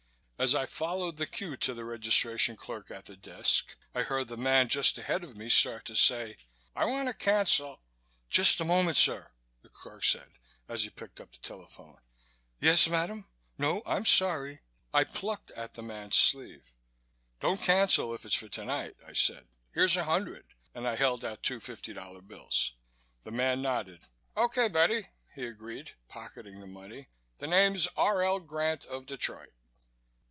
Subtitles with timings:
[0.43, 4.37] As I followed the queue to the registration clerk at the desk I heard the
[4.37, 6.35] man just ahead of me start to say:
[6.75, 7.83] "I want to cancel"
[8.31, 10.31] "Just a moment, sir," the clerk said,
[10.67, 11.99] as he picked up the telephone.
[12.59, 13.29] "Yes, madam?
[13.59, 14.61] No, I'm sorry"
[14.95, 16.73] I plucked at the man's sleeve.
[17.39, 21.43] "Don't cancel, if it's for tonight," I said, "Here's a hundred," and I held out
[21.43, 22.73] two fifty dollar bills.
[23.25, 24.07] The man nodded.
[24.35, 27.09] "Okay, buddy," he agreed, pocketing the money.
[27.37, 28.23] "The name's R.
[28.23, 28.39] L.
[28.39, 29.53] Grant of Detroit."